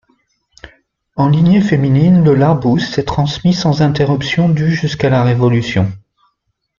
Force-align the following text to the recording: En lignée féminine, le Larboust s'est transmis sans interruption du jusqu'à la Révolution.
En 1.15 1.27
lignée 1.29 1.61
féminine, 1.61 2.23
le 2.23 2.33
Larboust 2.33 2.91
s'est 2.91 3.05
transmis 3.05 3.53
sans 3.53 3.83
interruption 3.83 4.49
du 4.49 4.73
jusqu'à 4.73 5.11
la 5.11 5.21
Révolution. 5.23 5.91